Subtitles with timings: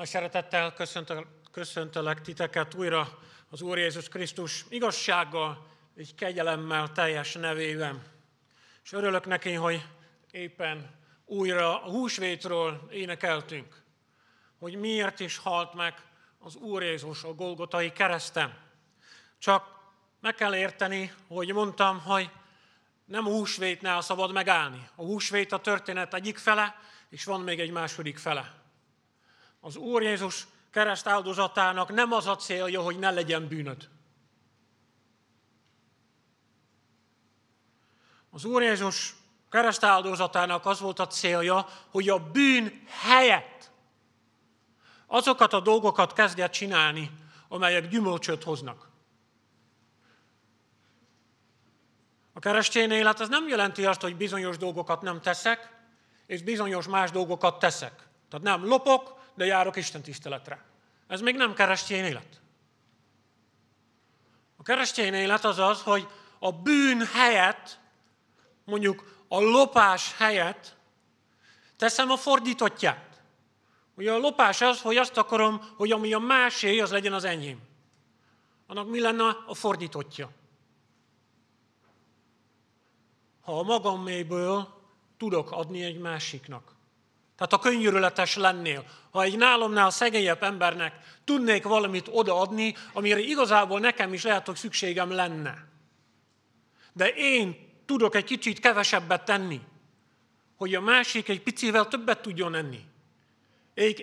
[0.00, 0.74] Nagy szeretettel
[1.50, 3.18] köszöntelek titeket újra
[3.50, 8.02] az Úr Jézus Krisztus igazsággal és kegyelemmel teljes nevében.
[8.84, 9.86] És örülök neki, hogy
[10.30, 10.90] éppen
[11.24, 13.82] újra a húsvétről énekeltünk,
[14.58, 15.94] hogy miért is halt meg
[16.38, 18.58] az Úr Jézus a Golgotai kereszten.
[19.38, 19.66] Csak
[20.20, 22.30] meg kell érteni, hogy mondtam, hogy
[23.04, 24.88] nem a húsvétnál szabad megállni.
[24.94, 26.76] A húsvét a történet egyik fele,
[27.08, 28.59] és van még egy második fele.
[29.60, 31.06] Az Úr Jézus kereszt
[31.88, 33.88] nem az a célja, hogy ne legyen bűnöd.
[38.30, 39.14] Az Úr Jézus
[39.50, 39.82] kereszt
[40.66, 43.70] az volt a célja, hogy a bűn helyett
[45.06, 47.10] azokat a dolgokat kezdje csinálni,
[47.48, 48.88] amelyek gyümölcsöt hoznak.
[52.32, 55.78] A keresztény élet az nem jelenti azt, hogy bizonyos dolgokat nem teszek,
[56.26, 58.08] és bizonyos más dolgokat teszek.
[58.28, 60.64] Tehát nem lopok, de járok Isten tiszteletre.
[61.06, 62.40] Ez még nem keresztény élet.
[64.56, 67.78] A keresztény élet az az, hogy a bűn helyett,
[68.64, 70.76] mondjuk a lopás helyett
[71.76, 73.20] teszem a fordítottját.
[73.94, 77.60] Ugye a lopás az, hogy azt akarom, hogy ami a másé, az legyen az enyém.
[78.66, 80.30] Annak mi lenne a fordítottja?
[83.40, 84.68] Ha a magam mélyből
[85.16, 86.79] tudok adni egy másiknak.
[87.40, 88.84] Tehát a könyörületes lennél.
[89.10, 95.10] Ha egy nálomnál szegényebb embernek tudnék valamit odaadni, amire igazából nekem is lehet, hogy szükségem
[95.10, 95.64] lenne.
[96.92, 99.60] De én tudok egy kicsit kevesebbet tenni,
[100.56, 102.80] hogy a másik egy picivel többet tudjon enni.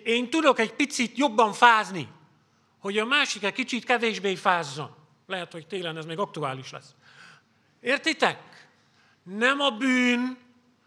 [0.04, 2.08] Én tudok egy picit jobban fázni,
[2.80, 4.96] hogy a másik egy kicsit kevésbé fázzon.
[5.28, 6.96] Lehet, hogy télen ez még aktuális lesz.
[7.82, 8.68] Értitek?
[9.24, 10.38] Nem a bűn,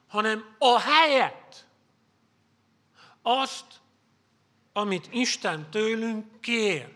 [0.08, 1.68] hanem a helyet.
[3.22, 3.64] Azt,
[4.72, 6.88] amit Isten tőlünk kér.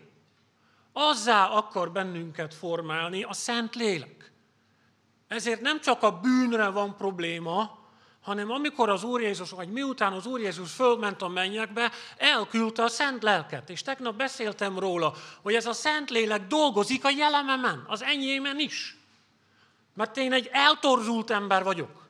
[0.93, 4.31] Azzá akar bennünket formálni a Szent Lélek.
[5.27, 7.83] Ezért nem csak a bűnre van probléma,
[8.21, 12.87] hanem amikor az Úr Jézus, vagy miután az Úr Jézus fölment a mennyekbe, elküldte a
[12.87, 13.69] Szent Lelket.
[13.69, 18.97] És tegnap beszéltem róla, hogy ez a Szent Lélek dolgozik a jelememen, az enyémen is.
[19.93, 22.04] Mert én egy eltorzult ember vagyok.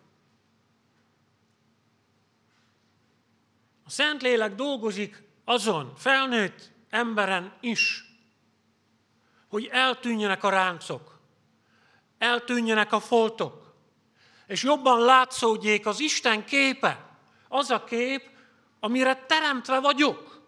[3.85, 8.06] A Szentlélek dolgozik azon felnőtt emberen is,
[9.47, 11.19] hogy eltűnjenek a ráncok,
[12.18, 13.75] eltűnjenek a foltok,
[14.47, 18.29] és jobban látszódjék az Isten képe, az a kép,
[18.79, 20.44] amire teremtve vagyok.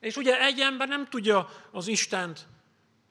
[0.00, 2.46] És ugye egy ember nem tudja az Istent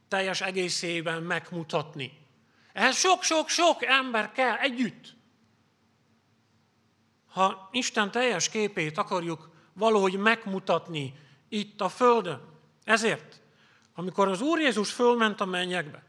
[0.08, 2.26] teljes egészében megmutatni.
[2.74, 5.16] Ehhez sok-sok-sok ember kell együtt.
[7.30, 11.14] Ha Isten teljes képét akarjuk valahogy megmutatni
[11.50, 12.42] itt a Földön.
[12.84, 13.42] Ezért,
[13.96, 16.04] amikor az Úr Jézus fölment a mennyekbe,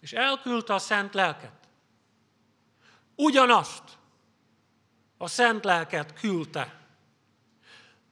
[0.00, 1.52] és elküldte a Szent Lelket,
[3.14, 3.82] ugyanazt
[5.16, 6.78] a Szent Lelket küldte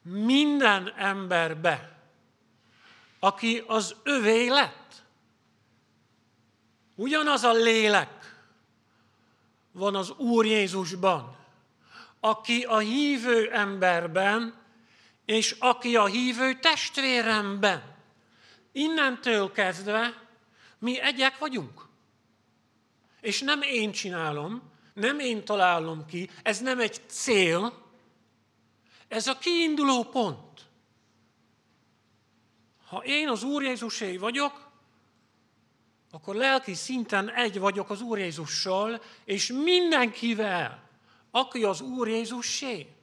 [0.02, 1.98] minden emberbe,
[3.18, 5.04] aki az övé lett.
[6.94, 8.44] Ugyanaz a lélek
[9.72, 11.36] van az Úr Jézusban,
[12.20, 14.65] aki a hívő emberben
[15.26, 17.94] és aki a hívő testvéremben.
[18.72, 20.28] Innentől kezdve
[20.78, 21.88] mi egyek vagyunk.
[23.20, 24.62] És nem én csinálom,
[24.94, 27.84] nem én találom ki, ez nem egy cél,
[29.08, 30.66] ez a kiinduló pont.
[32.86, 34.70] Ha én az Úr Jézusé vagyok,
[36.10, 40.88] akkor lelki szinten egy vagyok az Úr Jézussal, és mindenkivel,
[41.30, 42.95] aki az Úr Jézussé.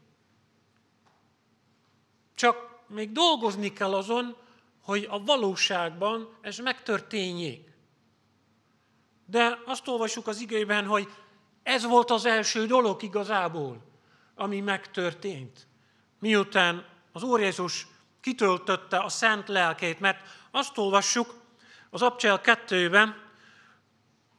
[2.44, 4.36] Csak még dolgozni kell azon,
[4.82, 7.70] hogy a valóságban ez megtörténjék.
[9.26, 11.08] De azt olvassuk az igében, hogy
[11.64, 13.82] ez volt az első dolog igazából,
[14.36, 15.68] ami megtörtént.
[16.20, 17.88] Miután az Úr Jézus
[18.22, 20.20] kitöltötte a szent lelkét, mert
[20.52, 21.34] azt olvassuk
[21.90, 23.22] az Abcsel 2-ben,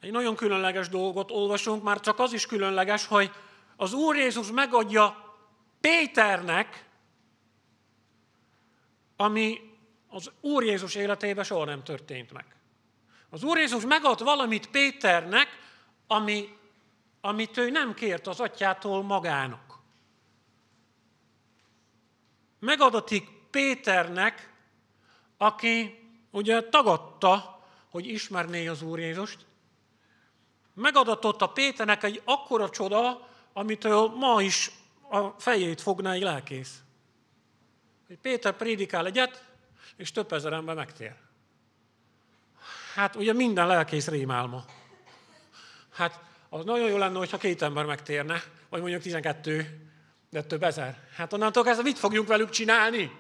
[0.01, 3.31] egy nagyon különleges dolgot olvasunk, már csak az is különleges, hogy
[3.77, 5.37] az Úr Jézus megadja
[5.81, 6.93] Péternek
[9.17, 9.61] ami
[10.09, 12.45] az Úr Jézus életében soha nem történt meg.
[13.31, 15.49] Az Úr Jézus megad valamit Péternek,
[16.07, 16.57] ami,
[17.21, 19.79] amit ő nem kért az atyától magának.
[22.59, 24.53] Megadatik Péternek,
[25.37, 25.99] aki
[26.31, 29.47] ugye tagadta, hogy ismerné az Úr Jézust.
[30.75, 34.71] Megadatott a Péternek egy akkora csoda, amitől ma is
[35.09, 36.84] a fejét fogná egy lelkész
[38.07, 39.45] hogy Péter prédikál egyet,
[39.97, 41.15] és több ezer ember megtér.
[42.95, 44.65] Hát ugye minden lelkész rémálma.
[45.93, 49.81] Hát az nagyon jó lenne, hogyha két ember megtérne, vagy mondjuk 12,
[50.31, 50.99] de több ezer.
[51.17, 53.11] Hát onnantól kezdve mit fogjunk velük csinálni?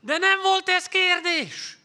[0.00, 1.78] De nem volt ez kérdés.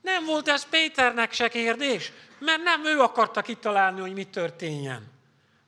[0.00, 5.12] Nem volt ez Péternek se kérdés, mert nem ő akarta kitalálni, hogy mi történjen.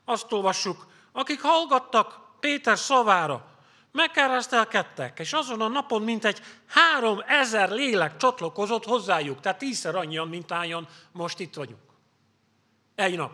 [0.05, 3.52] Azt olvassuk, akik hallgattak Péter szavára,
[3.93, 10.53] megkeresztelkedtek, és azon a napon mintegy három ezer lélek csatlakozott hozzájuk, tehát tízszer annyian, mint
[10.53, 11.81] álljon, most itt vagyunk.
[12.95, 13.33] Egy nap,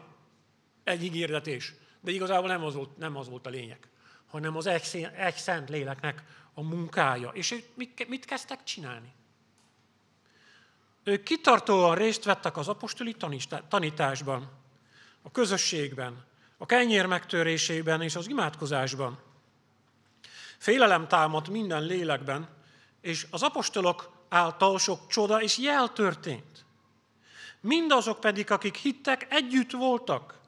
[0.85, 1.75] egy ígérdetés.
[2.01, 3.89] De igazából nem az volt, nem az volt a lényeg,
[4.31, 6.23] hanem az egy, egy szent léleknek
[6.55, 7.29] a munkája.
[7.29, 9.13] És mit, mit kezdtek csinálni?
[11.05, 13.17] Ők kitartóan részt vettek az apostoli
[13.69, 14.51] tanításban,
[15.23, 16.25] a közösségben,
[16.57, 19.19] a kenyér megtörésében és az imádkozásban.
[20.59, 22.49] Félelem támadt minden lélekben,
[23.01, 26.65] és az apostolok által sok csoda és jel történt.
[27.61, 30.39] Mindazok pedig, akik hittek, együtt voltak,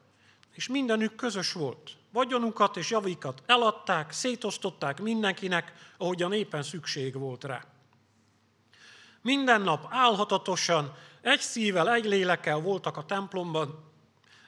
[0.53, 1.91] és mindenük közös volt.
[2.11, 7.65] Vagyonukat és javikat eladták, szétosztották mindenkinek, ahogyan éppen szükség volt rá.
[9.21, 13.91] Minden nap álhatatosan, egy szívvel, egy lélekkel voltak a templomban,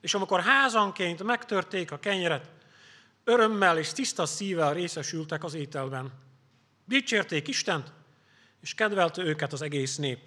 [0.01, 2.49] és amikor házanként megtörték a kenyeret,
[3.23, 6.11] örömmel és tiszta szívvel részesültek az ételben.
[6.85, 7.93] Dicsérték Istent,
[8.61, 10.19] és kedvelte őket az egész nép.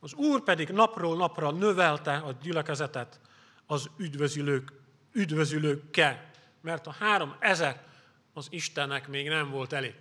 [0.00, 3.20] Az Úr pedig napról napra növelte a gyülekezetet
[3.66, 4.72] az üdvözülők,
[5.12, 6.30] üdvözülőkkel,
[6.60, 7.86] mert a három ezer
[8.32, 9.94] az Istennek még nem volt elég.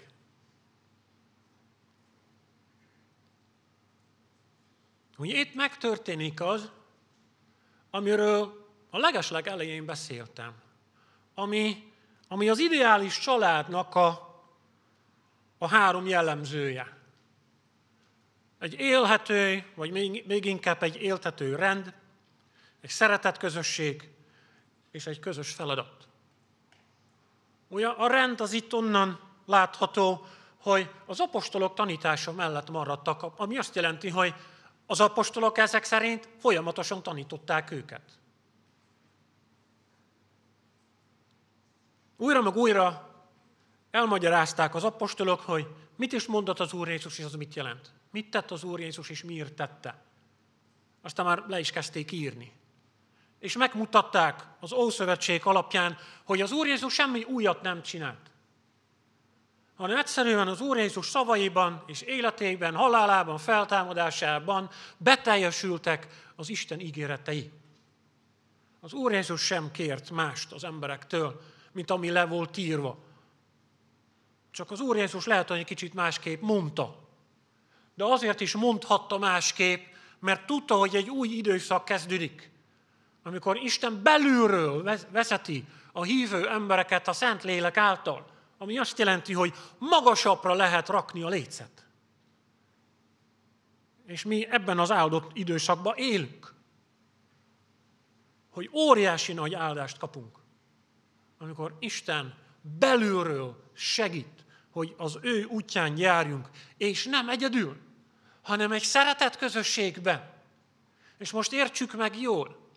[5.16, 6.72] Hogy itt megtörténik az,
[7.90, 10.54] amiről a legesleg elején beszéltem,
[11.34, 11.92] ami,
[12.28, 14.36] ami az ideális családnak a,
[15.58, 16.98] a három jellemzője.
[18.60, 21.94] Egy élhető, vagy még, még inkább egy éltető rend,
[22.82, 24.10] egy szeretett közösség
[24.92, 26.08] és egy közös feladat.
[27.68, 30.26] Ugye a rend az itt onnan látható,
[30.62, 34.34] hogy az apostolok tanítása mellett maradtak, ami azt jelenti, hogy
[34.86, 38.02] az apostolok ezek szerint folyamatosan tanították őket.
[42.18, 43.16] Újra meg újra
[43.92, 47.92] elmagyarázták az apostolok, hogy mit is mondott az Úr Jézus, és az mit jelent.
[48.12, 50.02] Mit tett az Úr Jézus, és miért tette.
[51.02, 52.52] Aztán már le is kezdték írni.
[53.40, 58.31] És megmutatták az Ószövetség alapján, hogy az Úr Jézus semmi újat nem csinált.
[59.75, 67.52] Hanem egyszerűen az Úr Jézus szavaiban és életében, halálában, feltámadásában beteljesültek az Isten ígéretei.
[68.80, 71.42] Az Úr Jézus sem kért mást az emberektől,
[71.78, 72.98] mint ami le volt írva.
[74.52, 77.00] Csak az Úr Jézus lehet, hogy egy kicsit másképp mondta.
[77.96, 79.86] De azért is mondhatta másképp,
[80.20, 82.52] mert tudta, hogy egy új időszak kezdődik.
[83.24, 88.26] Amikor Isten belülről vezeti a hívő embereket a Szent Lélek által,
[88.58, 91.86] ami azt jelenti, hogy magasabbra lehet rakni a lécet.
[94.06, 96.54] És mi ebben az áldott időszakban élünk.
[98.50, 100.46] Hogy óriási nagy áldást kapunk
[101.38, 107.78] amikor Isten belülről segít, hogy az ő útján járjunk, és nem egyedül,
[108.42, 110.30] hanem egy szeretett közösségben.
[111.18, 112.69] És most értsük meg jól,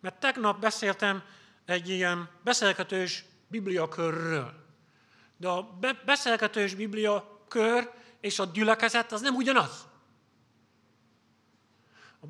[0.00, 1.22] mert tegnap beszéltem
[1.64, 4.66] egy ilyen beszélgetős bibliakörről.
[5.36, 7.90] De a beszélgetős bibliakör
[8.20, 9.87] és a gyülekezet az nem ugyanaz.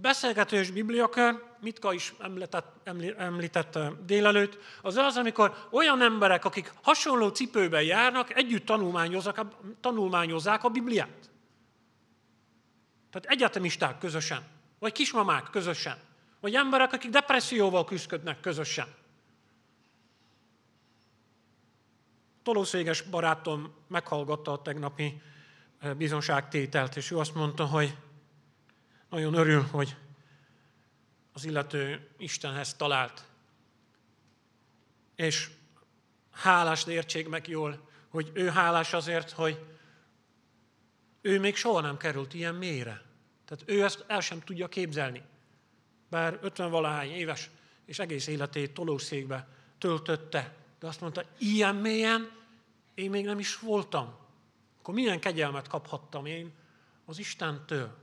[0.01, 7.83] Beszélgetős bibliakör, Mitka is említett, említett délelőtt, az az, amikor olyan emberek, akik hasonló cipőben
[7.83, 9.41] járnak, együtt tanulmányozzák,
[9.81, 11.31] tanulmányozzák a Bibliát.
[13.11, 14.43] Tehát egyetemisták közösen,
[14.79, 15.99] vagy kismamák közösen,
[16.41, 18.87] vagy emberek, akik depresszióval küzdködnek közösen.
[22.43, 25.23] Tolószéges barátom meghallgatta a tegnapi
[25.79, 27.97] eh, bizonságtételt, és ő azt mondta, hogy
[29.09, 29.97] nagyon örül, hogy
[31.33, 33.25] az illető Istenhez talált.
[35.15, 35.51] És
[36.31, 39.65] hálás értség meg jól, hogy ő hálás azért, hogy
[41.21, 43.03] ő még soha nem került ilyen mélyre.
[43.45, 45.23] Tehát ő ezt el sem tudja képzelni.
[46.11, 47.51] Bár 50 valahány éves,
[47.85, 49.49] és egész életét tolószékbe
[49.79, 50.55] töltötte.
[50.79, 52.31] De azt mondta, ilyen mélyen
[52.95, 54.15] én még nem is voltam.
[54.79, 56.53] Akkor milyen kegyelmet kaphattam én
[57.05, 57.97] az Istentől.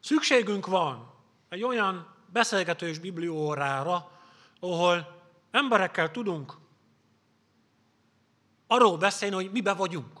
[0.00, 1.14] Szükségünk van
[1.48, 4.10] egy olyan beszélgetős bibliórára,
[4.60, 6.58] ahol emberekkel tudunk
[8.66, 10.18] arról beszélni, hogy mibe vagyunk.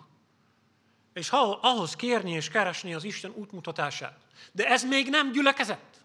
[1.12, 4.18] És ahhoz kérni és keresni az Isten útmutatását.
[4.52, 6.04] De ez még nem gyülekezet.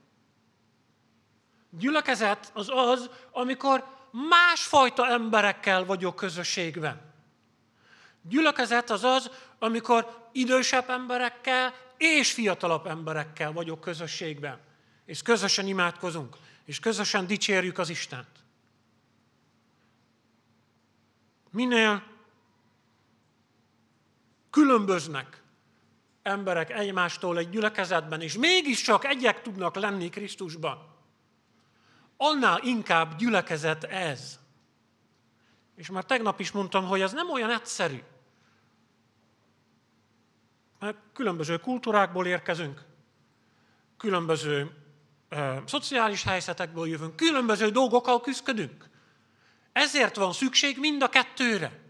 [1.70, 3.86] Gyülekezet az az, amikor
[4.30, 7.14] másfajta emberekkel vagyok közösségben.
[8.22, 14.60] Gyülekezet az az, amikor idősebb emberekkel és fiatalabb emberekkel vagyok közösségben.
[15.06, 16.36] És közösen imádkozunk,
[16.66, 18.44] és közösen dicsérjük az Istent.
[21.52, 22.04] Minél
[24.50, 25.44] különböznek
[26.24, 30.96] emberek egymástól egy gyülekezetben, és mégiscsak egyek tudnak lenni Krisztusban,
[32.18, 34.40] annál inkább gyülekezet ez.
[35.76, 38.02] És már tegnap is mondtam, hogy ez nem olyan egyszerű.
[40.80, 42.82] Mert különböző kultúrákból érkezünk,
[43.98, 44.72] különböző
[45.30, 48.90] ö, szociális helyzetekből jövünk, különböző dolgokkal küzdködünk.
[49.72, 51.84] Ezért van szükség mind a kettőre.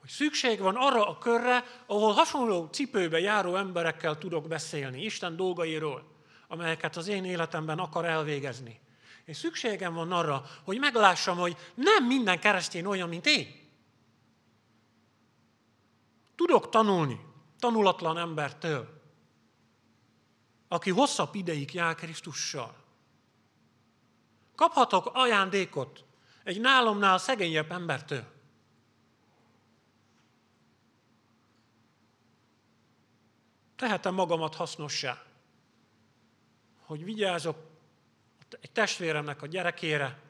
[0.00, 6.12] Hogy szükség van arra a körre, ahol hasonló cipőbe járó emberekkel tudok beszélni, Isten dolgairól,
[6.48, 8.80] amelyeket az én életemben akar elvégezni.
[9.24, 13.46] És szükségem van arra, hogy meglássam, hogy nem minden keresztény olyan, mint én.
[16.36, 17.20] Tudok tanulni
[17.64, 19.00] tanulatlan embertől,
[20.68, 22.76] aki hosszabb ideig jár Krisztussal.
[24.54, 26.04] Kaphatok ajándékot
[26.42, 28.24] egy nálomnál szegényebb embertől.
[33.76, 35.22] Tehetem magamat hasznossá,
[36.80, 37.56] hogy vigyázok
[38.60, 40.20] egy testvéremnek a gyerekére,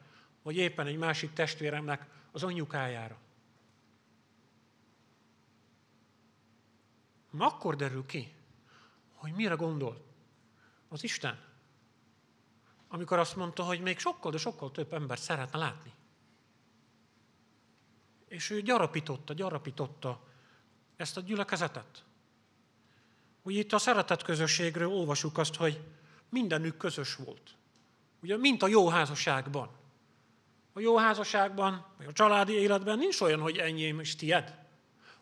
[0.43, 3.17] vagy éppen egy másik testvéremnek az anyukájára.
[7.41, 8.33] Akkor derül ki,
[9.13, 10.05] hogy mire gondol
[10.87, 11.39] az Isten,
[12.87, 15.93] amikor azt mondta, hogy még sokkal, de sokkal több ember szeretne látni.
[18.27, 20.23] És ő gyarapította, gyarapította
[20.95, 22.03] ezt a gyülekezetet.
[23.41, 25.81] Ugye itt a szeretet közösségről olvasjuk azt, hogy
[26.29, 27.55] mindenük közös volt.
[28.21, 29.69] Ugye, mint a jó házasságban.
[30.73, 34.65] A jó házasságban, vagy a családi életben nincs olyan, hogy enyém és tied.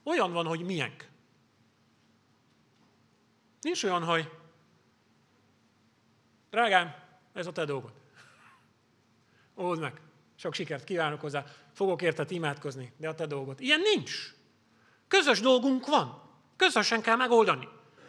[0.03, 1.11] Olyan van, hogy miénk.
[3.63, 4.29] Nincs olyan, hogy
[6.49, 6.95] drágám,
[7.33, 7.91] ez a te dolgod.
[9.55, 10.01] Old meg.
[10.35, 11.45] Sok sikert kívánok hozzá.
[11.73, 13.61] Fogok érted imádkozni, de a te dolgod.
[13.61, 14.33] Ilyen nincs.
[15.07, 16.21] Közös dolgunk van.
[16.55, 17.67] Közösen kell megoldani.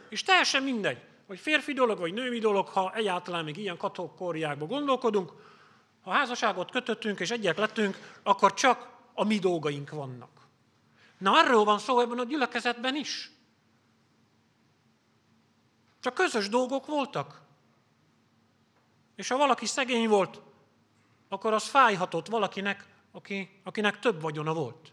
[0.09, 5.33] És teljesen mindegy, hogy férfi dolog, vagy női dolog, ha egyáltalán még ilyen kategóriákban gondolkodunk,
[6.01, 10.31] ha házasságot kötöttünk és egyek lettünk, akkor csak a mi dolgaink vannak.
[11.19, 13.31] Na, arról van szó ebben a gyülekezetben is.
[16.05, 17.41] Csak közös dolgok voltak.
[19.15, 20.41] És ha valaki szegény volt,
[21.29, 24.93] akkor az fájhatott valakinek, aki, akinek több vagyona volt.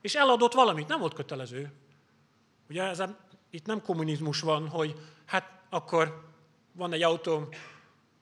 [0.00, 1.72] És eladott valamit, nem volt kötelező.
[2.68, 3.16] Ugye ezen,
[3.50, 6.30] itt nem kommunizmus van, hogy hát akkor
[6.72, 7.48] van egy autóm,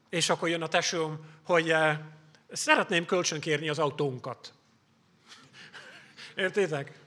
[0.09, 1.99] és akkor jön a tesóm, hogy eh,
[2.53, 4.55] szeretném kölcsönkérni az autónkat.
[6.37, 7.01] Értétek?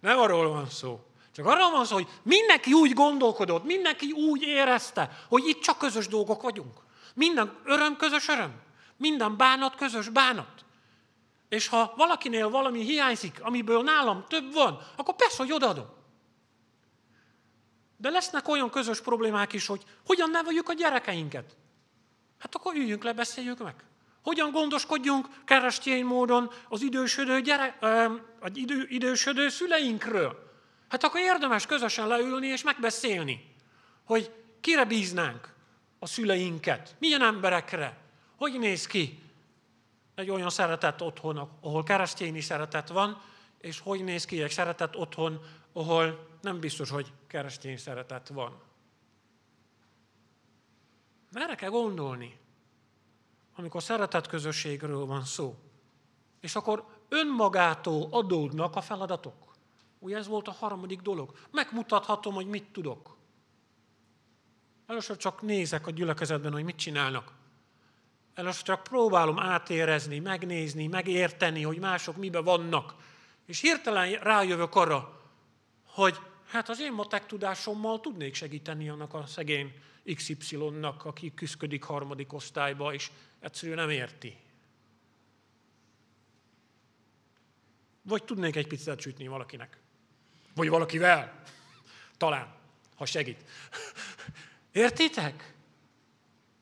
[0.00, 1.07] Nem arról van szó.
[1.38, 6.08] Csak arról van szó, hogy mindenki úgy gondolkodott, mindenki úgy érezte, hogy itt csak közös
[6.08, 6.80] dolgok vagyunk.
[7.14, 8.60] Minden öröm közös öröm.
[8.96, 10.64] Minden bánat közös bánat.
[11.48, 15.86] És ha valakinél valami hiányzik, amiből nálam több van, akkor persze, hogy odaadom.
[17.96, 21.56] De lesznek olyan közös problémák is, hogy hogyan neveljük a gyerekeinket.
[22.38, 23.74] Hát akkor üljünk le, beszéljük meg.
[24.22, 27.78] Hogyan gondoskodjunk keresztény módon az idősödő, gyere,
[28.40, 30.46] az idő, idősödő szüleinkről.
[30.88, 33.54] Hát akkor érdemes közösen leülni és megbeszélni,
[34.04, 35.54] hogy kire bíznánk
[35.98, 37.96] a szüleinket, milyen emberekre,
[38.36, 39.22] hogy néz ki
[40.14, 43.20] egy olyan szeretett otthon, ahol keresztényi szeretet van,
[43.58, 45.40] és hogy néz ki egy szeretett otthon,
[45.72, 48.62] ahol nem biztos, hogy keresztény szeretet van.
[51.32, 52.38] Erre kell gondolni,
[53.56, 55.56] amikor szeretett közösségről van szó.
[56.40, 59.47] És akkor önmagától adódnak a feladatok.
[59.98, 61.32] Ugye ez volt a harmadik dolog.
[61.50, 63.16] Megmutathatom, hogy mit tudok.
[64.86, 67.32] Először csak nézek a gyülekezetben, hogy mit csinálnak.
[68.34, 72.94] Először csak próbálom átérezni, megnézni, megérteni, hogy mások mibe vannak.
[73.46, 75.20] És hirtelen rájövök arra,
[75.86, 79.72] hogy hát az én matek tudásommal tudnék segíteni annak a szegény
[80.14, 84.36] XY-nak, aki küzdik harmadik osztályba, és egyszerűen nem érti.
[88.02, 89.78] Vagy tudnék egy pizzát sütni valakinek.
[90.58, 91.42] Vagy valakivel.
[92.16, 92.54] Talán,
[92.96, 93.44] ha segít.
[94.72, 95.54] Értitek?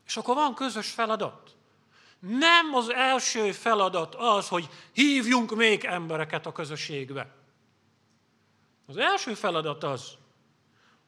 [0.06, 1.56] És akkor van közös feladat.
[2.18, 7.34] Nem az első feladat az, hogy hívjunk még embereket a közösségbe.
[8.86, 10.12] Az első feladat az,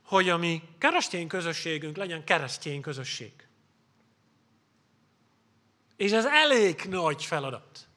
[0.04, 3.32] hogy a mi keresztény közösségünk legyen keresztény közösség.
[5.96, 7.87] És ez elég nagy feladat.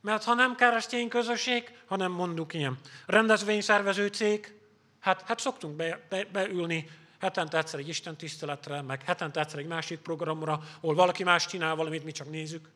[0.00, 4.54] Mert ha nem keresztény közösség, hanem mondjuk ilyen rendezvényszervező cég,
[5.00, 6.88] hát, hát szoktunk be, be, beülni
[7.20, 11.74] hetente egyszer egy Isten tiszteletre, meg hetente egyszer egy másik programra, ahol valaki más csinál
[11.74, 12.68] valamit, mi csak nézzük.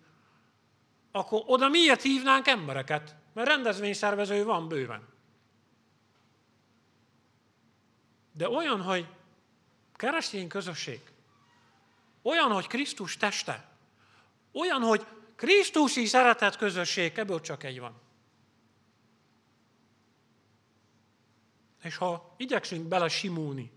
[1.13, 3.15] Akkor oda miért hívnánk embereket?
[3.33, 5.09] Mert rendezvényszervező van bőven.
[8.33, 9.07] De olyan, hogy
[9.97, 11.01] keresztény közösség,
[12.23, 13.69] olyan, hogy Krisztus teste,
[14.53, 18.01] olyan, hogy Krisztusi szeretet közösség, ebből csak egy van.
[21.83, 23.73] És ha igyekszünk bele simulni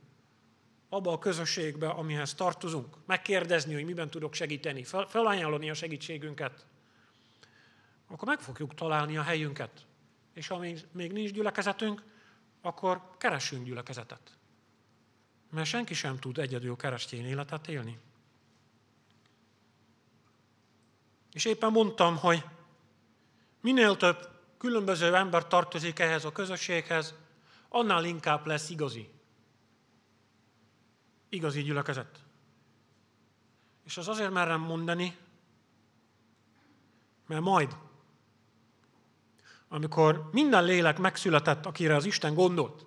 [0.89, 6.65] abba a közösségbe, amihez tartozunk, megkérdezni, hogy miben tudok segíteni, fel, felajánlani a segítségünket,
[8.07, 9.85] akkor meg fogjuk találni a helyünket.
[10.33, 12.03] És ha még, még nincs gyülekezetünk,
[12.61, 14.37] akkor keressünk gyülekezetet.
[15.51, 17.99] Mert senki sem tud egyedül keresztény életet élni.
[21.37, 22.45] És éppen mondtam, hogy
[23.61, 27.13] minél több különböző ember tartozik ehhez a közösséghez,
[27.69, 29.09] annál inkább lesz igazi.
[31.29, 32.19] Igazi gyülekezet.
[33.83, 35.17] És az azért merem mondani,
[37.27, 37.77] mert majd,
[39.67, 42.85] amikor minden lélek megszületett, akire az Isten gondolt,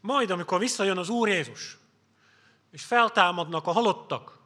[0.00, 1.78] majd, amikor visszajön az Úr Jézus,
[2.70, 4.37] és feltámadnak a halottak,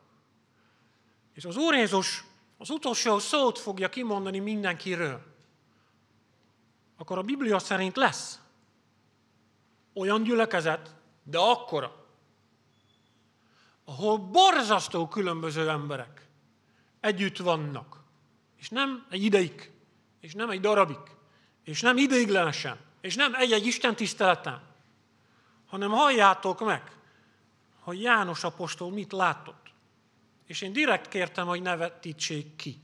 [1.32, 2.24] és az Úr Jézus
[2.58, 5.22] az utolsó szót fogja kimondani mindenkiről.
[6.96, 8.40] Akkor a Biblia szerint lesz
[9.94, 12.06] olyan gyülekezet, de akkora,
[13.84, 16.26] ahol borzasztó különböző emberek
[17.00, 18.00] együtt vannak.
[18.56, 19.70] És nem egy ideig,
[20.20, 21.00] és nem egy darabig,
[21.64, 24.62] és nem ideiglenesen, és nem egy-egy Isten tiszteleten,
[25.66, 26.96] hanem halljátok meg,
[27.80, 29.71] hogy János apostol mit látott.
[30.52, 32.80] És én direkt kértem, hogy ne vetítsék ki.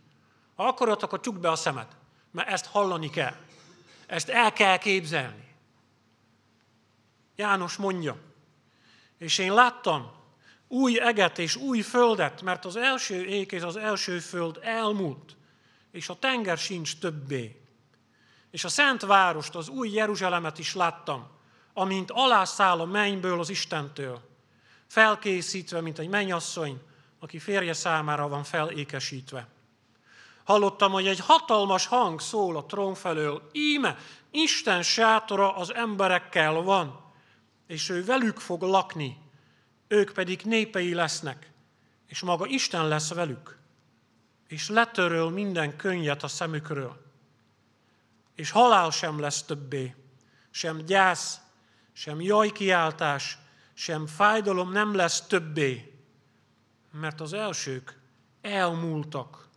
[0.54, 1.86] Ha akarod, akkor csukd be a szemed.
[2.30, 3.34] Mert ezt hallani kell.
[4.06, 5.54] Ezt el kell képzelni.
[7.36, 8.18] János mondja,
[9.18, 10.12] és én láttam
[10.68, 15.36] új eget és új földet, mert az első ég és az első föld elmúlt,
[15.90, 17.60] és a tenger sincs többé.
[18.50, 21.28] És a szent várost, az új Jeruzsálemet is láttam,
[21.72, 24.28] amint alászáll a mennyből az Istentől,
[24.86, 26.86] felkészítve, mint egy mennyasszony,
[27.18, 29.48] aki férje számára van felékesítve.
[30.44, 33.96] Hallottam, hogy egy hatalmas hang szól a trón felől, íme,
[34.30, 37.00] Isten sátora az emberekkel van,
[37.66, 39.18] és ő velük fog lakni,
[39.88, 41.50] ők pedig népei lesznek,
[42.06, 43.58] és maga Isten lesz velük,
[44.46, 47.06] és letöröl minden könnyet a szemükről.
[48.34, 49.94] És halál sem lesz többé,
[50.50, 51.40] sem gyász,
[51.92, 53.38] sem jajkiáltás,
[53.74, 55.97] sem fájdalom nem lesz többé,
[57.00, 57.98] mert az elsők
[58.40, 59.48] elmúltak.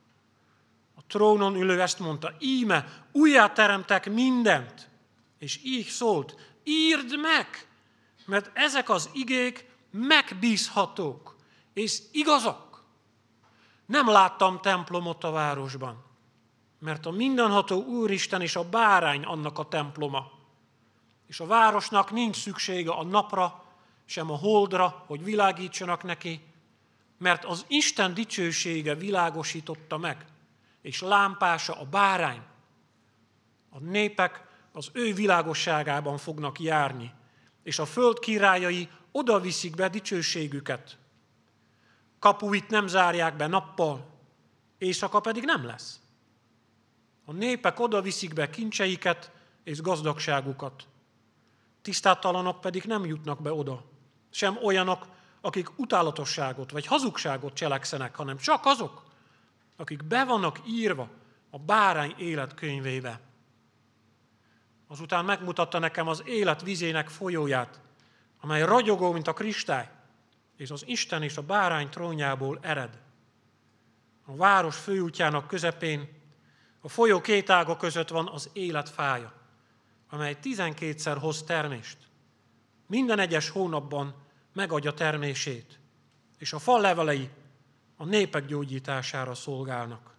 [0.96, 4.90] A trónon ülő ezt mondta, íme, újjá teremtek mindent.
[5.38, 7.68] És így szólt, írd meg,
[8.26, 11.36] mert ezek az igék megbízhatók,
[11.74, 12.84] és igazak.
[13.86, 16.04] Nem láttam templomot a városban,
[16.80, 20.32] mert a mindenható Úristen és a bárány annak a temploma.
[21.28, 23.64] És a városnak nincs szüksége a napra,
[24.06, 26.51] sem a holdra, hogy világítsanak neki,
[27.22, 30.26] mert az Isten dicsősége világosította meg,
[30.82, 32.42] és lámpása a bárány.
[33.70, 37.14] A népek az ő világosságában fognak járni,
[37.64, 40.98] és a föld királyai oda viszik be dicsőségüket.
[42.20, 44.10] Kapuit nem zárják be nappal,
[44.78, 46.00] éjszaka pedig nem lesz.
[47.26, 49.32] A népek oda viszik be kincseiket
[49.64, 50.88] és gazdagságukat.
[51.82, 53.84] Tisztátalanok pedig nem jutnak be oda,
[54.30, 55.08] sem olyanok,
[55.42, 59.04] akik utálatosságot vagy hazugságot cselekszenek, hanem csak azok,
[59.76, 61.10] akik be vannak írva
[61.50, 63.20] a bárány életkönyvébe.
[64.88, 67.80] Azután megmutatta nekem az élet vizének folyóját,
[68.42, 69.90] amely ragyogó, mint a kristály,
[70.58, 73.00] és az Isten és a bárány trónjából ered.
[74.26, 76.10] A város főútjának közepén,
[76.82, 79.34] a folyó két ága között van az élet fája,
[80.10, 81.98] amely tizenkétszer hoz termést.
[82.88, 84.16] Minden egyes hónapban
[84.54, 85.80] megadja termését,
[86.38, 87.30] és a fal levelei
[87.96, 90.16] a népek gyógyítására szolgálnak.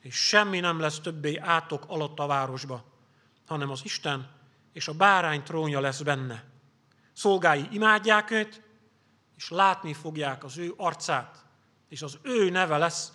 [0.00, 2.84] És semmi nem lesz többé átok alatt a városba,
[3.46, 4.30] hanem az Isten
[4.72, 6.44] és a bárány trónja lesz benne.
[7.12, 8.62] Szolgái imádják őt,
[9.36, 11.44] és látni fogják az ő arcát,
[11.88, 13.12] és az ő neve lesz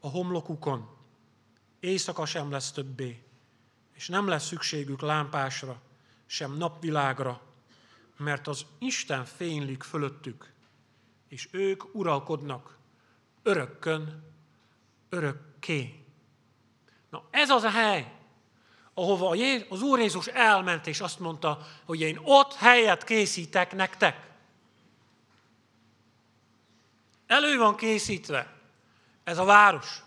[0.00, 0.96] a homlokukon.
[1.80, 3.24] Éjszaka sem lesz többé,
[3.92, 5.80] és nem lesz szükségük lámpásra,
[6.26, 7.45] sem napvilágra,
[8.16, 10.52] mert az Isten fénylik fölöttük,
[11.28, 12.78] és ők uralkodnak
[13.42, 14.24] örökkön,
[15.08, 16.04] örökké.
[17.10, 18.12] Na ez az a hely,
[18.94, 19.36] ahova
[19.68, 24.30] az Úr Jézus elment, és azt mondta, hogy én ott helyet készítek nektek.
[27.26, 28.52] Elő van készítve
[29.24, 30.02] ez a város.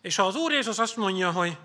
[0.00, 1.58] És ha az Úr Jézus azt mondja, hogy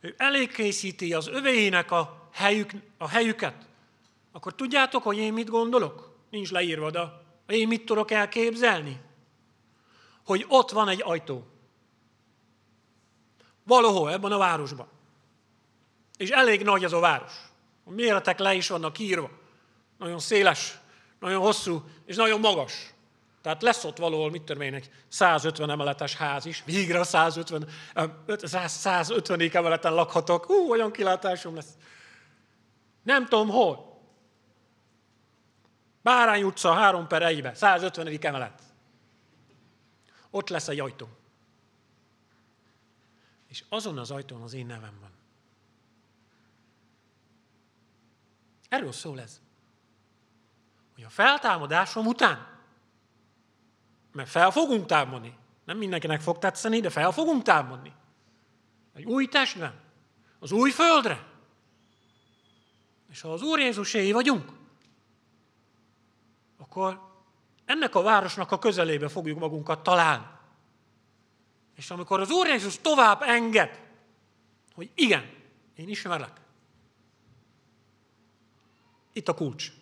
[0.00, 3.54] ő elékészíti az övéinek a, helyük, a helyüket,
[4.32, 6.16] akkor tudjátok, hogy én mit gondolok?
[6.30, 7.00] Nincs leírva, de
[7.46, 9.00] én mit tudok elképzelni?
[10.24, 11.46] Hogy ott van egy ajtó.
[13.64, 14.88] Valahol ebben a városban.
[16.16, 17.32] És elég nagy ez a város.
[17.84, 19.30] A méretek le is vannak írva.
[19.98, 20.78] Nagyon széles,
[21.20, 22.94] nagyon hosszú és nagyon magas.
[23.42, 27.68] Tehát lesz ott valahol, mit tudom én, egy 150 emeletes ház is, végre a 150,
[28.66, 31.76] 150 emeleten lakhatok, hú, olyan kilátásom lesz.
[33.04, 34.02] Nem tudom hol.
[36.02, 38.18] Bárány utca, 3 per 1 150.
[38.20, 38.62] emelet.
[40.30, 41.08] Ott lesz egy ajtó.
[43.48, 45.10] És azon az ajtón az én nevem van.
[48.68, 49.40] Erről szól ez.
[50.94, 52.54] Hogy a feltámadásom után
[54.14, 55.36] mert fel fogunk támadni.
[55.64, 57.92] Nem mindenkinek fog tetszeni, de fel fogunk támadni.
[58.94, 59.80] Egy új testben,
[60.38, 61.26] az új földre.
[63.14, 64.52] És ha az Úr Jézuséi vagyunk,
[66.56, 67.00] akkor
[67.64, 70.26] ennek a városnak a közelébe fogjuk magunkat találni.
[71.76, 73.80] És amikor az Úr Jézus tovább enged,
[74.74, 75.30] hogy igen,
[75.76, 76.40] én ismerlek.
[79.12, 79.72] Itt a kulcs.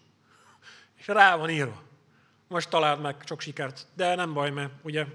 [0.95, 1.83] És rá van írva
[2.49, 3.87] most találd meg, sok sikert.
[3.95, 5.07] De nem baj, mert ugye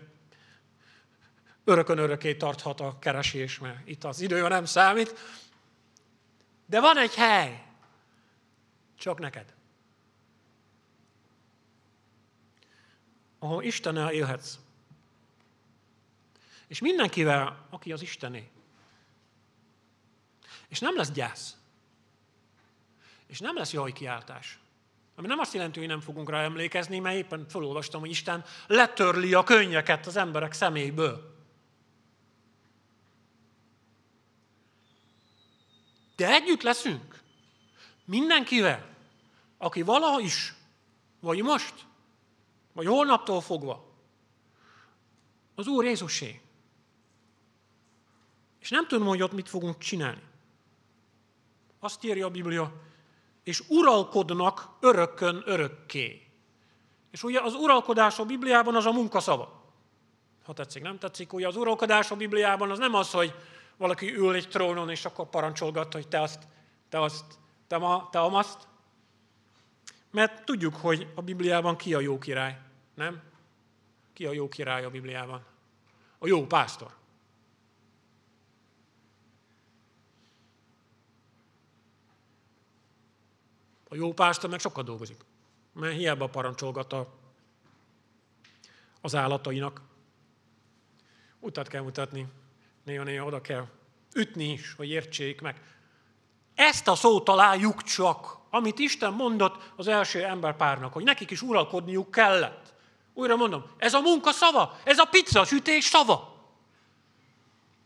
[1.63, 5.19] örökön örökké tarthat a keresés, mert itt az idő nem számít.
[6.65, 7.66] De van egy hely,
[8.97, 9.55] csak neked.
[13.39, 14.57] Ahol Istennel élhetsz.
[16.67, 18.49] És mindenkivel, aki az Istené.
[20.67, 21.57] És nem lesz gyász.
[23.27, 24.59] És nem lesz jajkiáltás.
[25.15, 29.33] Ami nem azt jelenti, hogy nem fogunk rá emlékezni, mert éppen felolvastam, hogy Isten letörli
[29.33, 31.35] a könnyeket az emberek szeméből.
[36.15, 37.21] De együtt leszünk.
[38.07, 38.87] Mindenkivel,
[39.57, 40.53] aki valaha is,
[41.19, 41.73] vagy most,
[42.73, 43.85] vagy holnaptól fogva,
[45.55, 46.41] az Úr Jézusé.
[48.59, 50.21] És nem tudom, hogy ott mit fogunk csinálni.
[51.79, 52.73] Azt írja a Biblia,
[53.43, 56.27] és uralkodnak örökkön örökké.
[57.11, 59.73] És ugye az uralkodás a Bibliában az a munkaszava.
[60.43, 63.33] Ha tetszik, nem tetszik, ugye az uralkodás a Bibliában az nem az, hogy
[63.77, 66.47] valaki ül egy trónon, és akkor parancsolgat, hogy te azt,
[66.89, 68.67] te azt, te, ma, te amazt.
[70.11, 72.59] Mert tudjuk, hogy a Bibliában ki a jó király,
[72.93, 73.21] nem?
[74.13, 75.45] Ki a jó király a Bibliában?
[76.17, 76.95] A jó pásztor.
[83.89, 85.25] A jó pásztor meg sokat dolgozik,
[85.73, 86.95] mert hiába parancsolgat
[89.01, 89.81] az állatainak.
[91.39, 92.27] Utat kell mutatni,
[92.83, 93.67] néha-néha oda kell
[94.15, 95.76] ütni is, hogy értsék meg.
[96.57, 102.11] Ezt a szót találjuk csak, amit Isten mondott az első emberpárnak, hogy nekik is uralkodniuk
[102.11, 102.73] kellett.
[103.13, 106.35] Újra mondom, ez a munka szava, ez a pizza sütés szava.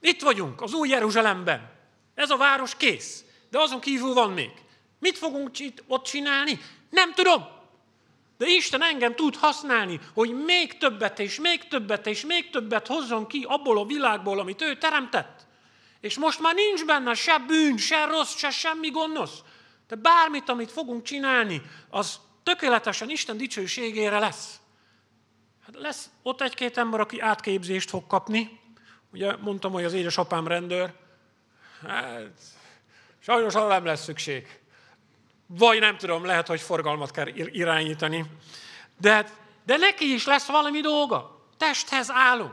[0.01, 1.71] Itt vagyunk, az új Jeruzsálemben.
[2.15, 4.51] Ez a város kész, de azon kívül van még.
[4.99, 5.51] Mit fogunk
[5.87, 6.59] ott csinálni?
[6.89, 7.45] Nem tudom.
[8.37, 13.27] De Isten engem tud használni, hogy még többet és még többet és még többet hozzon
[13.27, 15.49] ki abból a világból, amit ő teremtett.
[16.01, 19.39] És most már nincs benne se bűn, se rossz, se semmi gonosz.
[19.87, 24.59] De bármit, amit fogunk csinálni, az tökéletesen Isten dicsőségére lesz.
[25.65, 28.59] Hát lesz ott egy-két ember, aki átképzést fog kapni.
[29.13, 30.93] Ugye mondtam, hogy az édesapám rendőr.
[31.87, 32.31] Hát,
[33.19, 34.61] sajnos arra nem lesz szükség
[35.57, 38.25] vagy nem tudom, lehet, hogy forgalmat kell irányítani.
[38.97, 39.29] De,
[39.65, 41.47] de neki is lesz valami dolga.
[41.57, 42.51] Testhez álló.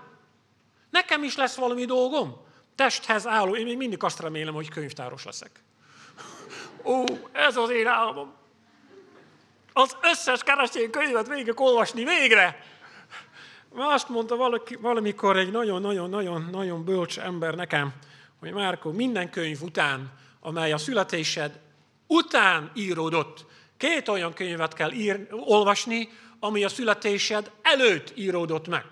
[0.91, 2.47] Nekem is lesz valami dolgom.
[2.79, 3.57] Testhez álló.
[3.57, 5.51] Én még mindig azt remélem, hogy könyvtáros leszek.
[6.85, 8.33] Ó, ez az én álmom.
[9.73, 12.65] Az összes keresztény könyvet végig olvasni végre.
[13.75, 17.93] Azt mondta valaki, valamikor egy nagyon-nagyon-nagyon-nagyon bölcs ember nekem,
[18.41, 21.61] hogy Márko, minden könyv után, amely a születésed
[22.07, 23.47] után íródott.
[23.77, 26.09] Két olyan könyvet kell ír, olvasni,
[26.41, 28.85] ami a születésed előtt íródott meg.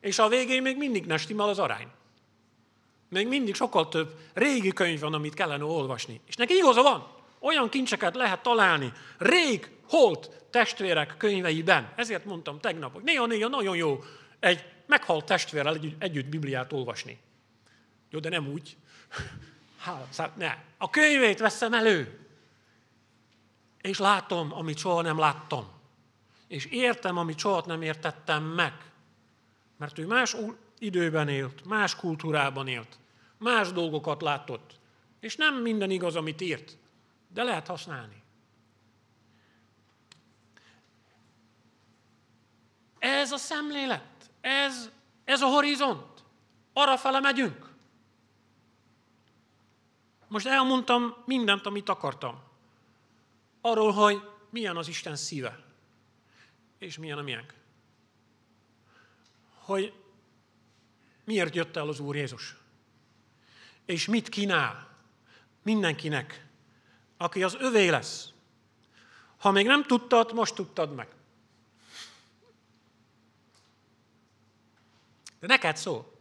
[0.00, 1.88] És a végén még mindig ne stimmel az arány.
[3.08, 6.20] Még mindig sokkal több régi könyv van, amit kellene olvasni.
[6.26, 7.06] És neki igaza van.
[7.40, 8.92] Olyan kincseket lehet találni.
[9.18, 11.92] Rég, holt testvérek könyveiben.
[11.96, 14.04] Ezért mondtam tegnap, hogy néha-néha nagyon jó
[14.40, 17.18] egy meghalt testvérrel együtt, együtt Bibliát olvasni.
[18.10, 18.76] Jó, de nem úgy.
[19.84, 20.56] Hála, ne.
[20.78, 22.18] A könyvét veszem elő.
[23.80, 25.68] És látom, amit soha nem láttam.
[26.48, 28.72] És értem, amit soha nem értettem meg.
[29.76, 30.34] Mert ő más
[30.78, 32.98] időben élt, más kultúrában élt,
[33.38, 34.78] más dolgokat látott.
[35.20, 36.78] És nem minden igaz, amit írt,
[37.28, 38.22] de lehet használni.
[42.98, 44.90] Ez a szemlélet, ez,
[45.24, 46.24] ez a horizont.
[46.72, 47.74] Arra fele megyünk.
[50.28, 52.42] Most elmondtam mindent, amit akartam.
[53.60, 55.64] Arról, hogy milyen az Isten szíve,
[56.78, 57.54] és milyen a miénk.
[59.54, 59.92] Hogy
[61.26, 62.56] miért jött el az Úr Jézus.
[63.84, 64.88] És mit kínál
[65.62, 66.46] mindenkinek,
[67.16, 68.28] aki az övé lesz.
[69.38, 71.08] Ha még nem tudtad, most tudtad meg.
[75.40, 76.14] De neked szól.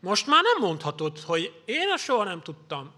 [0.00, 2.92] Most már nem mondhatod, hogy én ezt soha nem tudtam.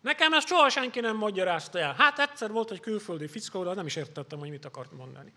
[0.00, 1.94] Nekem ezt soha senki nem magyarázta el.
[1.94, 5.32] Hát egyszer volt egy külföldi fickó, de nem is értettem, hogy mit akart mondani.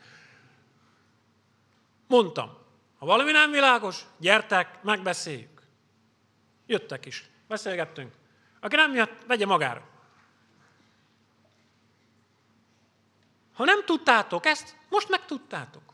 [2.07, 2.57] Mondtam,
[3.01, 5.61] ha valami nem világos, gyertek, megbeszéljük.
[6.65, 8.13] Jöttek is, beszélgettünk.
[8.59, 9.89] Aki nem jött, vegye magára.
[13.53, 15.93] Ha nem tudtátok ezt, most megtudtátok.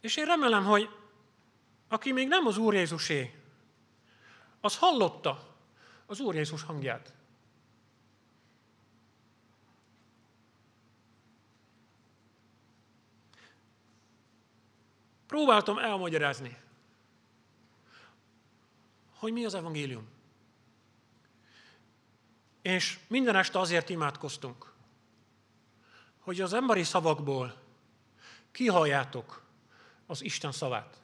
[0.00, 0.88] És én remélem, hogy
[1.88, 3.34] aki még nem az Úr Jézusé,
[4.60, 5.56] az hallotta
[6.06, 7.12] az Úr Jézus hangját.
[15.30, 16.56] Próbáltam elmagyarázni,
[19.14, 20.08] hogy mi az evangélium.
[22.62, 24.72] És minden este azért imádkoztunk,
[26.18, 27.62] hogy az emberi szavakból
[28.50, 29.42] kihalljátok
[30.06, 31.00] az Isten szavát.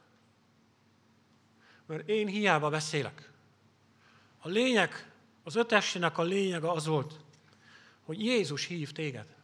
[1.85, 3.31] Mert én hiába beszélek.
[4.37, 5.13] A lényeg,
[5.43, 7.19] az ötessének a lényege az volt,
[8.01, 9.35] hogy Jézus hív téged.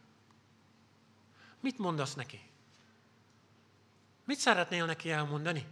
[1.60, 2.52] Mit mondasz neki?
[4.24, 5.66] Mit szeretnél neki elmondani?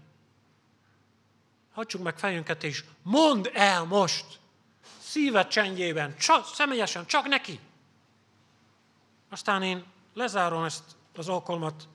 [1.73, 4.41] Hagyjuk meg fejünket, és mondd el most,
[5.01, 7.61] szíved csendjében, csak, személyesen, csak neki.
[9.29, 9.85] Aztán én
[10.15, 11.89] lezárom ezt az alkalmat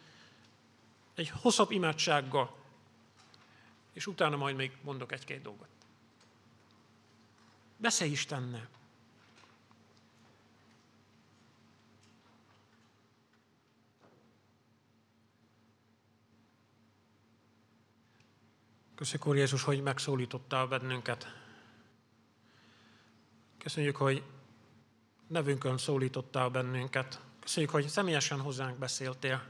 [1.16, 2.56] egy hosszabb imádsággal,
[3.94, 5.68] és utána majd még mondok egy-két dolgot.
[7.78, 8.68] Beszélj Istennel.
[18.98, 21.28] Köszönjük, Úr Jézus, hogy megszólítottál bennünket.
[23.58, 24.24] Köszönjük, hogy
[25.28, 27.22] nevünkön szólítottál bennünket.
[27.40, 29.44] Köszönjük, hogy személyesen hozzánk beszéltél.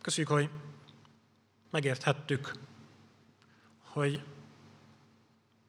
[0.00, 0.50] Köszönjük, hogy
[1.70, 2.52] megérthettük,
[3.82, 4.24] hogy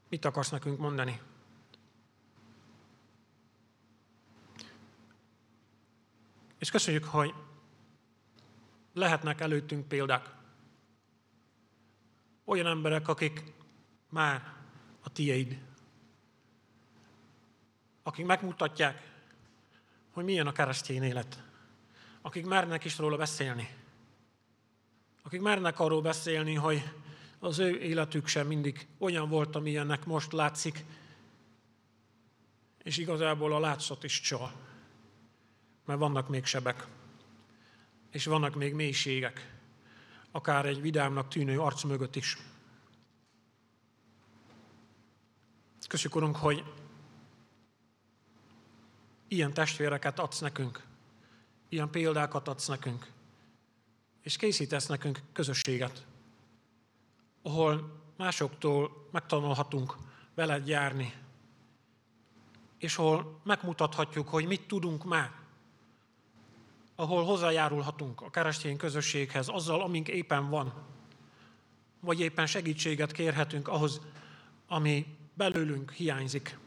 [0.09, 1.21] mit akarsz nekünk mondani.
[6.57, 7.33] És köszönjük, hogy
[8.93, 10.39] lehetnek előttünk példák.
[12.45, 13.43] Olyan emberek, akik
[14.09, 14.53] már
[15.03, 15.59] a tiéd.
[18.03, 19.09] Akik megmutatják,
[20.11, 21.43] hogy milyen a keresztény élet.
[22.21, 23.79] Akik mernek is róla beszélni
[25.21, 26.83] akik mernek arról beszélni, hogy
[27.39, 30.85] az ő életük sem mindig olyan volt, amilyennek most látszik,
[32.83, 34.51] és igazából a látszat is csal.
[35.85, 36.87] Mert vannak még sebek,
[38.11, 39.59] és vannak még mélységek,
[40.31, 42.37] akár egy vidámnak tűnő arc mögött is.
[45.87, 46.63] Köszönjük, Urunk, hogy
[49.27, 50.83] ilyen testvéreket adsz nekünk,
[51.69, 53.11] ilyen példákat adsz nekünk
[54.21, 56.05] és készítesz nekünk közösséget,
[57.41, 59.97] ahol másoktól megtanulhatunk
[60.35, 61.13] veled járni,
[62.77, 65.31] és ahol megmutathatjuk, hogy mit tudunk már,
[67.01, 70.73] ahol hozzájárulhatunk a keresztény közösséghez azzal, amink éppen van,
[71.99, 74.01] vagy éppen segítséget kérhetünk ahhoz,
[74.67, 76.57] ami belőlünk hiányzik.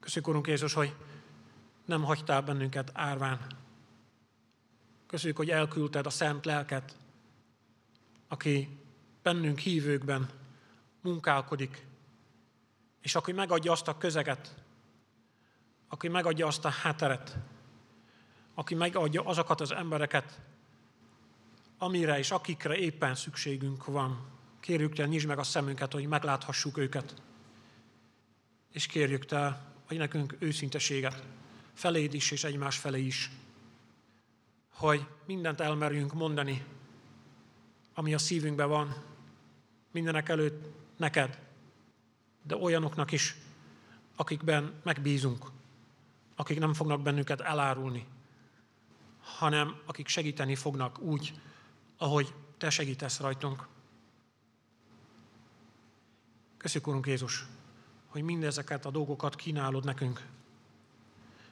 [0.00, 0.94] Köszönjük, Urunk Jézus, hogy
[1.84, 3.46] nem hagytál bennünket árván,
[5.06, 6.96] Köszönjük, hogy elküldted a szent lelket,
[8.28, 8.78] aki
[9.22, 10.28] bennünk hívőkben
[11.02, 11.86] munkálkodik,
[13.00, 14.65] És aki megadja azt a közeget,
[15.96, 17.36] aki megadja azt a háteret,
[18.54, 20.40] aki megadja azokat az embereket,
[21.78, 24.26] amire és akikre éppen szükségünk van.
[24.60, 27.22] Kérjük Te, nyisd meg a szemünket, hogy megláthassuk őket.
[28.72, 31.22] És kérjük Te, hogy nekünk őszinteséget,
[31.72, 33.30] feléd is és egymás felé is,
[34.72, 36.64] hogy mindent elmerjünk mondani,
[37.94, 38.94] ami a szívünkben van,
[39.90, 40.64] mindenek előtt
[40.96, 41.38] neked,
[42.42, 43.36] de olyanoknak is,
[44.16, 45.54] akikben megbízunk,
[46.36, 48.06] akik nem fognak bennünket elárulni,
[49.20, 51.40] hanem akik segíteni fognak úgy,
[51.96, 53.66] ahogy Te segítesz rajtunk.
[56.56, 57.46] Köszönjük, Urunk Jézus,
[58.06, 60.26] hogy mindezeket a dolgokat kínálod nekünk.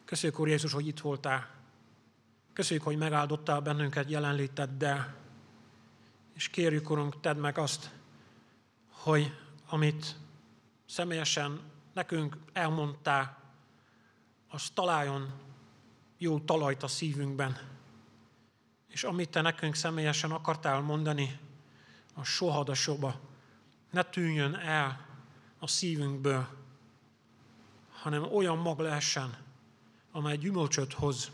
[0.05, 1.51] Köszönjük, Úr Jézus, hogy itt voltál.
[2.53, 5.15] Köszönjük, hogy megáldottál bennünket jelenléteddel.
[6.35, 7.91] És kérjük, Urunk, tedd meg azt,
[8.89, 9.35] hogy
[9.69, 10.17] amit
[10.87, 11.61] személyesen
[11.93, 13.44] nekünk elmondtál,
[14.55, 15.33] az találjon
[16.19, 17.59] jó talajt a szívünkben.
[18.89, 21.39] És amit te nekünk személyesen akartál mondani,
[22.15, 23.21] a soha soba
[23.91, 25.07] ne tűnjön el
[25.59, 26.49] a szívünkből,
[27.93, 29.37] hanem olyan mag lehessen,
[30.13, 31.31] amely gyümölcsöt hoz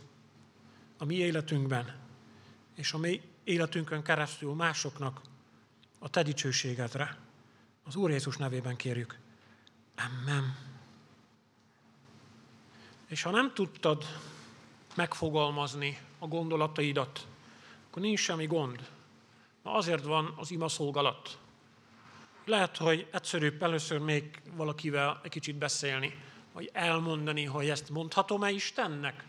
[0.98, 1.98] a mi életünkben,
[2.74, 5.20] és a mi életünkön keresztül másoknak
[5.98, 7.18] a te dicsőségedre.
[7.84, 9.18] Az Úr Jézus nevében kérjük.
[9.96, 10.69] Amen.
[13.10, 14.04] És ha nem tudtad
[14.94, 17.26] megfogalmazni a gondolataidat,
[17.88, 18.88] akkor nincs semmi gond.
[19.62, 21.38] Na azért van az ima szolgalat.
[22.44, 26.14] Lehet, hogy egyszerűbb először még valakivel egy kicsit beszélni,
[26.52, 29.24] vagy elmondani, hogy ezt mondhatom-e Istennek?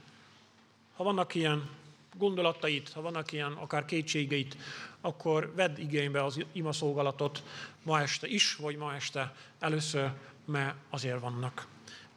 [0.96, 1.70] Ha vannak ilyen
[2.18, 4.58] gondolatait, ha vannak ilyen akár kétségeit,
[5.02, 7.44] akkor vedd igénybe az ima szolgalatot
[7.84, 10.12] ma este is, vagy ma este először,
[10.46, 11.68] mert azért vannak.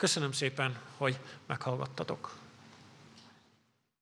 [0.05, 2.44] Köszönöm szépen, hogy meghallgattatok.